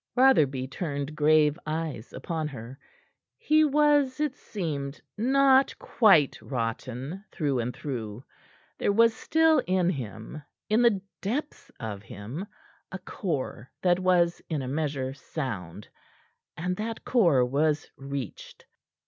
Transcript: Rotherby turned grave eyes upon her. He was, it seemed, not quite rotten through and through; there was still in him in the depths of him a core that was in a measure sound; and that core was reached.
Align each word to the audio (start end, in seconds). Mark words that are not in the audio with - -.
Rotherby 0.15 0.67
turned 0.67 1.15
grave 1.15 1.59
eyes 1.63 2.11
upon 2.11 2.47
her. 2.47 2.79
He 3.37 3.63
was, 3.63 4.19
it 4.19 4.33
seemed, 4.35 4.99
not 5.15 5.77
quite 5.77 6.41
rotten 6.41 7.23
through 7.31 7.59
and 7.59 7.71
through; 7.71 8.23
there 8.79 8.91
was 8.91 9.13
still 9.15 9.59
in 9.67 9.91
him 9.91 10.41
in 10.69 10.81
the 10.81 10.99
depths 11.21 11.69
of 11.79 12.01
him 12.01 12.47
a 12.91 12.97
core 12.97 13.69
that 13.83 13.99
was 13.99 14.41
in 14.49 14.63
a 14.63 14.67
measure 14.67 15.13
sound; 15.13 15.87
and 16.57 16.75
that 16.77 17.05
core 17.05 17.45
was 17.45 17.87
reached. 17.95 18.65